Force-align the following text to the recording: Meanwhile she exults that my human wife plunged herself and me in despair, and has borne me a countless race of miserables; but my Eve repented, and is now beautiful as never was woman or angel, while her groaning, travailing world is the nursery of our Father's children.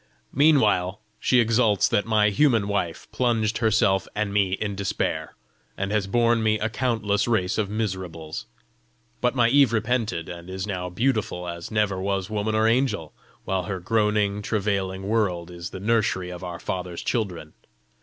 Meanwhile 0.33 0.99
she 1.19 1.39
exults 1.39 1.87
that 1.87 2.07
my 2.07 2.29
human 2.31 2.67
wife 2.67 3.07
plunged 3.11 3.59
herself 3.59 4.07
and 4.15 4.33
me 4.33 4.53
in 4.53 4.73
despair, 4.73 5.35
and 5.77 5.91
has 5.91 6.07
borne 6.07 6.41
me 6.41 6.57
a 6.57 6.69
countless 6.69 7.27
race 7.27 7.59
of 7.59 7.69
miserables; 7.69 8.47
but 9.21 9.35
my 9.35 9.47
Eve 9.49 9.71
repented, 9.71 10.27
and 10.27 10.49
is 10.49 10.65
now 10.65 10.89
beautiful 10.89 11.47
as 11.47 11.69
never 11.69 12.01
was 12.01 12.31
woman 12.31 12.55
or 12.55 12.67
angel, 12.67 13.13
while 13.45 13.65
her 13.65 13.79
groaning, 13.79 14.41
travailing 14.41 15.03
world 15.03 15.51
is 15.51 15.69
the 15.69 15.79
nursery 15.79 16.31
of 16.31 16.43
our 16.43 16.59
Father's 16.59 17.03
children. 17.03 17.53